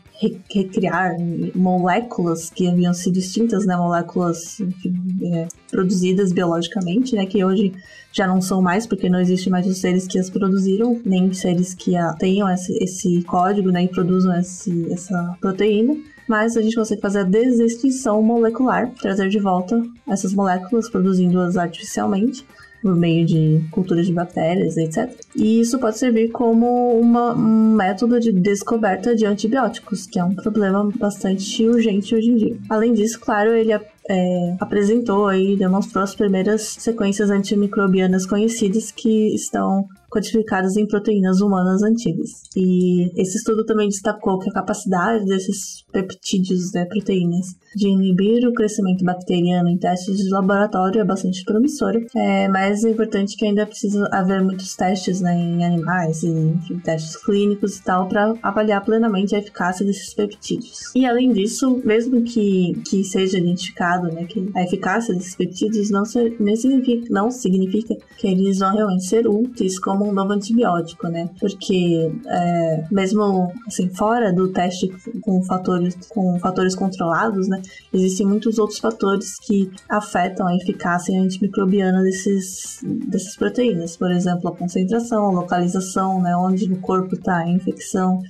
recriar 0.53 1.15
moléculas 1.55 2.51
que 2.51 2.67
haviam 2.67 2.93
sido 2.93 3.17
extintas, 3.17 3.65
né, 3.65 3.77
moléculas 3.77 4.59
enfim, 4.59 4.93
é, 5.23 5.47
produzidas 5.71 6.33
biologicamente, 6.33 7.15
né, 7.15 7.27
que 7.27 7.45
hoje 7.45 7.73
já 8.13 8.27
não 8.27 8.41
são 8.41 8.61
mais, 8.61 8.89
porque 8.89 9.09
não 9.09 9.21
existe 9.21 9.49
mais 9.49 9.69
os 9.69 9.79
seres 9.79 10.05
que 10.09 10.19
as 10.19 10.29
produziram, 10.29 11.01
nem 11.05 11.33
seres 11.33 11.75
que 11.75 11.95
a, 11.95 12.13
tenham 12.15 12.51
esse, 12.51 12.77
esse 12.83 13.23
código, 13.23 13.71
né, 13.71 13.85
e 13.85 13.89
produzam 13.89 14.37
esse, 14.37 14.93
essa 14.93 15.37
proteína 15.41 15.95
mas 16.29 16.57
a 16.57 16.63
gente 16.63 16.77
consegue 16.77 17.01
fazer 17.01 17.21
a 17.21 17.25
desextinção 17.25 18.23
molecular, 18.23 18.91
trazer 19.01 19.29
de 19.29 19.39
volta 19.39 19.83
essas 20.09 20.33
moléculas, 20.35 20.89
produzindo-as 20.91 21.57
artificialmente 21.57 22.45
por 22.85 22.95
meio 22.95 23.25
de 23.25 23.65
culturas 23.71 24.07
de 24.07 24.13
bactérias, 24.13 24.77
etc. 24.77 25.11
E 25.35 25.61
isso 25.61 25.79
pode 25.79 25.99
servir 25.99 26.31
como 26.31 27.01
uma, 27.01 27.35
um 27.35 27.75
método 27.75 28.21
de 28.21 28.31
descoberta 28.31 29.17
de 29.17 29.25
antibióticos, 29.25 30.07
que 30.07 30.19
é 30.19 30.25
um 30.25 30.35
problema 30.35 30.87
bastante 30.99 31.67
urgente 31.67 32.15
hoje 32.15 32.29
em 32.29 32.37
dia. 32.37 32.57
Além 32.69 32.93
disso, 32.93 33.19
claro, 33.19 33.55
ele 33.55 33.73
é, 33.73 34.57
apresentou 34.61 35.33
e 35.33 35.57
demonstrou 35.57 36.05
as 36.05 36.15
primeiras 36.15 36.77
sequências 36.79 37.31
antimicrobianas 37.31 38.27
conhecidas 38.27 38.91
que 38.91 39.35
estão 39.35 39.89
codificadas 40.15 40.77
em 40.77 40.87
proteínas 40.87 41.41
humanas 41.41 41.83
antigas. 41.83 42.31
E 42.57 43.11
esse 43.21 43.37
estudo 43.37 43.65
também 43.65 43.89
destacou 43.89 44.39
que 44.39 44.49
a 44.49 44.53
capacidade 44.53 45.25
desses 45.25 45.85
peptídeos, 45.93 46.73
né, 46.73 46.85
proteínas, 46.85 47.47
de 47.75 47.89
inibir 47.89 48.47
o 48.47 48.53
crescimento 48.53 49.05
bacteriano 49.05 49.69
em 49.69 49.79
testes 49.79 50.19
de 50.19 50.29
laboratório 50.31 51.01
é 51.01 51.05
bastante 51.05 51.45
promissora, 51.45 52.05
é, 52.15 52.49
mas 52.49 52.85
é 52.85 52.91
importante 52.91 53.37
que 53.37 53.45
ainda 53.45 53.67
precisa 53.67 54.09
haver 54.13 54.43
muitos 54.43 54.75
testes 54.77 55.21
né, 55.21 55.35
em 55.35 55.65
animais 55.65 56.23
e 56.23 56.29
enfim, 56.29 56.79
testes 56.79 57.17
clínicos 57.17 57.79
e 57.79 57.83
tal 57.83 58.09
para 58.09 58.35
avaliar 58.43 58.85
plenamente 58.85 59.35
a 59.35 59.39
eficácia 59.39 59.85
desses 59.85 60.13
peptídeos. 60.15 60.95
E 60.95 61.05
além 61.07 61.33
disso, 61.33 61.81
mesmo 61.85 62.23
que, 62.23 62.75
que 62.89 63.05
seja 63.05 63.39
identificado 63.39 64.09
né, 64.09 64.25
que 64.25 64.51
a 64.55 64.63
eficácia 64.63 65.15
desses 65.15 65.35
peptídeos 65.35 65.91
não, 65.91 66.05
ser, 66.05 66.37
nem 66.41 66.57
significa, 66.57 67.07
não 67.11 67.31
significa 67.31 67.97
que 68.19 68.27
eles 68.27 68.59
vão 68.59 68.75
realmente 68.75 69.05
ser 69.05 69.27
úteis 69.27 69.79
como 69.79 70.09
um 70.09 70.13
novo 70.13 70.33
antibiótico, 70.33 71.09
né? 71.09 71.29
Porque 71.39 72.11
é, 72.27 72.85
mesmo 72.91 73.53
assim, 73.67 73.89
fora 73.91 74.33
do 74.33 74.49
teste 74.49 74.91
com 75.21 75.43
fatores, 75.45 75.95
com 76.09 76.39
fatores 76.39 76.75
controlados, 76.75 77.49
né? 77.49 77.61
Existem 77.93 78.27
muitos 78.27 78.59
outros 78.59 78.79
fatores 78.79 79.39
que 79.41 79.71
afetam 79.89 80.47
a 80.47 80.57
eficácia 80.57 81.21
antimicrobiana 81.21 82.03
desses, 82.03 82.81
dessas 82.83 83.37
proteínas. 83.37 83.97
Por 83.97 84.11
exemplo, 84.11 84.49
a 84.49 84.57
concentração, 84.57 85.27
a 85.27 85.31
localização, 85.31 86.21
né? 86.21 86.37
Onde 86.37 86.69
no 86.69 86.77
corpo 86.79 87.15
está 87.15 87.39
a 87.39 87.49
infecção 87.49 88.23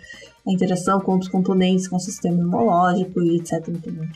a 0.46 0.52
interação 0.52 1.00
com 1.00 1.12
outros 1.12 1.30
componentes, 1.30 1.88
com 1.88 1.96
o 1.96 2.00
sistema 2.00 2.36
imunológico 2.36 3.22
e 3.22 3.36
etc. 3.36 3.66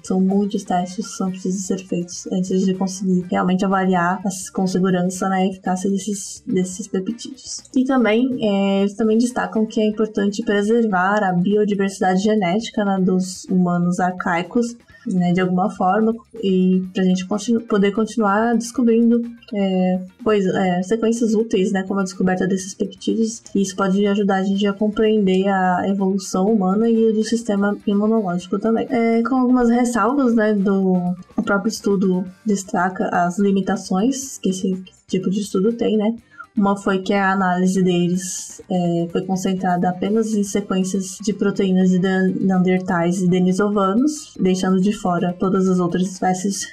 São 0.02 0.20
muitos 0.20 0.62
testes 0.62 1.06
que 1.06 1.12
são 1.12 1.30
precisos 1.30 1.66
ser 1.66 1.78
feitos 1.78 2.26
antes 2.30 2.66
de 2.66 2.74
conseguir 2.74 3.24
realmente 3.30 3.64
avaliar 3.64 4.20
com 4.52 4.66
segurança 4.66 5.28
né, 5.28 5.36
a 5.36 5.46
eficácia 5.46 5.90
desses, 5.90 6.42
desses 6.46 6.86
peptídeos. 6.86 7.62
E 7.74 7.84
também, 7.84 8.28
é, 8.42 8.80
eles 8.80 8.94
também 8.94 9.16
destacam 9.16 9.64
que 9.64 9.80
é 9.80 9.86
importante 9.86 10.42
preservar 10.44 11.22
a 11.24 11.32
biodiversidade 11.32 12.22
genética 12.22 12.84
né, 12.84 12.98
dos 13.00 13.44
humanos 13.44 13.98
arcaicos 13.98 14.76
né, 15.14 15.32
de 15.32 15.40
alguma 15.40 15.70
forma, 15.70 16.14
e 16.42 16.84
para 16.92 17.02
a 17.02 17.06
gente 17.06 17.26
continu 17.26 17.60
poder 17.60 17.92
continuar 17.92 18.54
descobrindo 18.54 19.22
é, 19.54 20.00
é, 20.28 20.82
sequências 20.82 21.34
úteis, 21.34 21.72
né, 21.72 21.82
como 21.82 22.00
a 22.00 22.04
descoberta 22.04 22.46
desses 22.46 22.74
peptídeos, 22.74 23.42
e 23.54 23.62
isso 23.62 23.76
pode 23.76 24.06
ajudar 24.06 24.36
a 24.36 24.42
gente 24.42 24.66
a 24.66 24.72
compreender 24.72 25.48
a 25.48 25.88
evolução 25.88 26.46
humana 26.52 26.88
e 26.88 27.12
do 27.12 27.24
sistema 27.24 27.76
imunológico 27.86 28.58
também. 28.58 28.86
É, 28.90 29.22
com 29.22 29.36
algumas 29.36 29.68
ressalvas, 29.68 30.34
né, 30.34 30.54
do 30.54 31.14
o 31.36 31.42
próprio 31.42 31.68
estudo 31.68 32.24
destaca 32.44 33.08
as 33.08 33.38
limitações 33.38 34.38
que 34.38 34.50
esse 34.50 34.82
tipo 35.06 35.30
de 35.30 35.40
estudo 35.40 35.72
tem, 35.72 35.96
né? 35.96 36.14
Uma 36.58 36.76
foi 36.76 36.98
que 36.98 37.14
a 37.14 37.30
análise 37.30 37.80
deles 37.84 38.60
é, 38.68 39.08
foi 39.12 39.24
concentrada 39.24 39.88
apenas 39.88 40.34
em 40.34 40.42
sequências 40.42 41.16
de 41.22 41.32
proteínas 41.32 41.88
de 41.88 42.00
Neandertais 42.00 43.22
e 43.22 43.28
denisovanos, 43.28 44.34
deixando 44.38 44.80
de 44.80 44.92
fora 44.92 45.32
todas 45.38 45.68
as 45.68 45.78
outras 45.78 46.02
espécies 46.02 46.66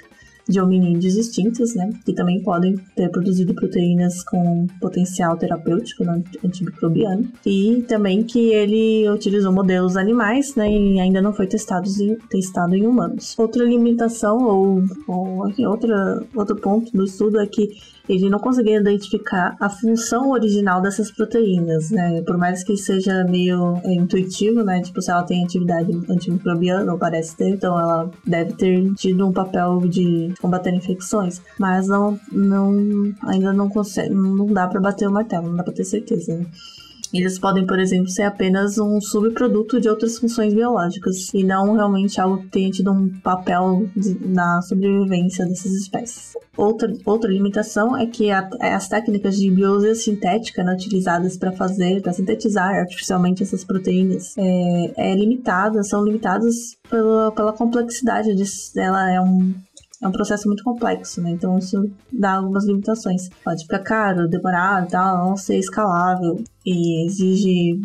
de 0.47 0.61
hominídeos 0.61 1.15
extintos, 1.15 1.75
né, 1.75 1.89
que 2.05 2.13
também 2.13 2.41
podem 2.41 2.75
ter 2.95 3.09
produzido 3.09 3.53
proteínas 3.53 4.23
com 4.23 4.67
potencial 4.79 5.35
terapêutico 5.37 6.03
no 6.03 6.23
antimicrobiano, 6.43 7.27
e 7.45 7.83
também 7.87 8.23
que 8.23 8.49
ele 8.49 9.09
utilizou 9.09 9.51
modelos 9.51 9.97
animais, 9.97 10.55
né, 10.55 10.71
e 10.71 10.99
ainda 10.99 11.21
não 11.21 11.33
foi 11.33 11.47
testado 11.47 11.89
em, 12.01 12.15
testado 12.29 12.75
em 12.75 12.85
humanos. 12.85 13.35
Outra 13.37 13.63
limitação 13.63 14.43
ou, 14.43 14.83
ou 15.07 15.47
outra, 15.67 16.23
outro 16.35 16.55
ponto 16.55 16.91
do 16.95 17.05
estudo 17.05 17.39
é 17.39 17.47
que 17.47 17.69
ele 18.07 18.29
não 18.29 18.39
conseguia 18.39 18.79
identificar 18.79 19.55
a 19.59 19.69
função 19.69 20.29
original 20.29 20.81
dessas 20.81 21.11
proteínas, 21.11 21.89
né? 21.89 22.21
Por 22.21 22.37
mais 22.37 22.63
que 22.63 22.77
seja 22.77 23.23
meio 23.23 23.79
é, 23.83 23.93
intuitivo, 23.93 24.63
né? 24.63 24.81
Tipo, 24.81 25.01
se 25.01 25.11
ela 25.11 25.23
tem 25.23 25.43
atividade 25.43 25.91
antimicrobiana, 26.09 26.91
ou 26.91 26.99
parece 26.99 27.35
ter, 27.35 27.49
então 27.49 27.77
ela 27.77 28.11
deve 28.25 28.53
ter 28.53 28.93
tido 28.93 29.27
um 29.27 29.33
papel 29.33 29.79
de 29.87 30.33
combater 30.41 30.73
infecções, 30.73 31.41
mas 31.59 31.87
não, 31.87 32.19
não 32.31 33.13
ainda 33.23 33.53
não 33.53 33.69
consegue, 33.69 34.13
não 34.13 34.47
dá 34.47 34.67
para 34.67 34.79
bater 34.79 35.07
o 35.07 35.11
martelo, 35.11 35.47
não 35.47 35.55
dá 35.55 35.63
para 35.63 35.73
ter 35.73 35.85
certeza. 35.85 36.37
Né? 36.37 36.45
Eles 37.13 37.39
podem, 37.39 37.65
por 37.65 37.79
exemplo, 37.79 38.09
ser 38.09 38.23
apenas 38.23 38.77
um 38.77 38.99
subproduto 38.99 39.79
de 39.79 39.87
outras 39.87 40.17
funções 40.17 40.53
biológicas 40.53 41.33
e 41.33 41.43
não 41.43 41.73
realmente 41.73 42.19
algo 42.19 42.41
que 42.41 42.47
tenha 42.47 42.69
tido 42.69 42.91
um 42.91 43.09
papel 43.21 43.87
na 44.21 44.61
sobrevivência 44.61 45.45
dessas 45.45 45.71
espécies. 45.71 46.33
Outra, 46.57 46.91
outra 47.05 47.29
limitação 47.29 47.95
é 47.95 48.05
que 48.05 48.31
a, 48.31 48.49
as 48.61 48.87
técnicas 48.87 49.37
de 49.37 49.49
biologia 49.49 49.95
sintética 49.95 50.63
né, 50.63 50.73
utilizadas 50.73 51.37
para 51.37 51.51
fazer, 51.51 52.01
para 52.01 52.13
sintetizar 52.13 52.75
artificialmente 52.75 53.43
essas 53.43 53.63
proteínas, 53.63 54.33
é, 54.37 55.11
é 55.11 55.15
limitada, 55.15 55.83
são 55.83 56.03
limitadas 56.03 56.75
pela, 56.89 57.31
pela 57.31 57.53
complexidade 57.53 58.35
de, 58.35 58.45
ela 58.77 59.11
é 59.11 59.21
um 59.21 59.53
é 60.01 60.07
um 60.07 60.11
processo 60.11 60.47
muito 60.47 60.63
complexo, 60.63 61.21
né? 61.21 61.31
Então 61.31 61.57
isso 61.57 61.89
dá 62.11 62.35
algumas 62.35 62.65
limitações. 62.65 63.29
Pode 63.43 63.63
ficar 63.63 63.79
caro, 63.79 64.27
demorado, 64.27 64.89
tal, 64.89 65.29
não 65.29 65.37
ser 65.37 65.57
escalável 65.57 66.43
e 66.65 67.05
exige 67.05 67.79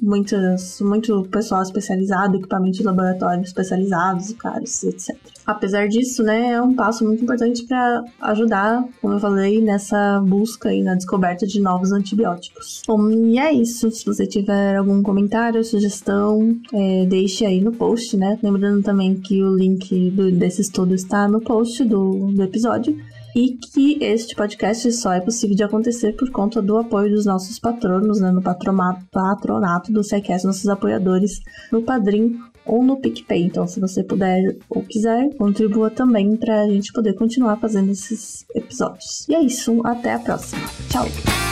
muitas, 0.00 0.80
muito 0.80 1.22
pessoal 1.24 1.62
especializado, 1.62 2.36
equipamento 2.36 2.78
de 2.78 2.82
laboratório 2.82 3.42
especializados 3.42 4.32
caros, 4.32 4.82
etc. 4.84 5.16
Apesar 5.44 5.88
disso, 5.88 6.22
né, 6.22 6.52
é 6.52 6.62
um 6.62 6.74
passo 6.74 7.04
muito 7.04 7.22
importante 7.22 7.64
para 7.64 8.04
ajudar, 8.22 8.84
como 9.00 9.14
eu 9.14 9.20
falei, 9.20 9.60
nessa 9.60 10.20
busca 10.20 10.72
e 10.72 10.82
na 10.82 10.94
descoberta 10.94 11.46
de 11.46 11.60
novos 11.60 11.92
antibióticos. 11.92 12.82
Bom, 12.86 13.10
e 13.10 13.38
é 13.38 13.52
isso. 13.52 13.90
Se 13.90 14.04
você 14.04 14.26
tiver 14.26 14.76
algum 14.76 15.02
comentário, 15.02 15.62
sugestão, 15.64 16.56
é, 16.72 17.06
deixe 17.06 17.44
aí 17.44 17.60
no 17.60 17.72
post, 17.72 18.16
né? 18.16 18.38
Lembrando 18.42 18.82
também 18.82 19.14
que 19.16 19.42
o 19.42 19.54
link 19.54 20.10
do, 20.10 20.30
desse 20.30 20.62
estudo 20.62 20.94
está 20.94 21.28
no 21.28 21.40
post 21.40 21.84
do, 21.84 22.32
do 22.32 22.42
episódio 22.42 22.96
e 23.34 23.56
que 23.56 23.98
este 24.02 24.34
podcast 24.34 24.90
só 24.92 25.12
é 25.12 25.20
possível 25.20 25.56
de 25.56 25.64
acontecer 25.64 26.12
por 26.12 26.30
conta 26.30 26.60
do 26.60 26.76
apoio 26.76 27.10
dos 27.10 27.24
nossos 27.24 27.58
patronos, 27.58 28.20
né, 28.20 28.30
no 28.30 28.42
patronato, 28.42 29.92
do 29.92 30.02
SciCast, 30.02 30.46
nossos 30.46 30.68
apoiadores 30.68 31.40
no 31.70 31.82
Padrim 31.82 32.38
ou 32.64 32.82
no 32.82 33.00
PicPay. 33.00 33.44
Então, 33.44 33.66
se 33.66 33.80
você 33.80 34.04
puder 34.04 34.56
ou 34.68 34.82
quiser, 34.82 35.34
contribua 35.36 35.90
também 35.90 36.36
para 36.36 36.62
a 36.62 36.68
gente 36.68 36.92
poder 36.92 37.14
continuar 37.14 37.56
fazendo 37.56 37.90
esses 37.90 38.44
episódios. 38.54 39.28
E 39.28 39.34
é 39.34 39.40
isso, 39.40 39.80
até 39.84 40.14
a 40.14 40.18
próxima. 40.18 40.62
Tchau! 40.88 41.51